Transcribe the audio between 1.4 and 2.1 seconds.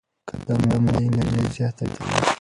زیاتوي.